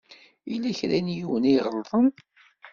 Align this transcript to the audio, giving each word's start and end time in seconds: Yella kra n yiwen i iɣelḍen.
Yella 0.49 0.71
kra 0.79 0.97
n 1.05 1.07
yiwen 1.15 1.43
i 1.45 1.51
iɣelḍen. 1.57 2.07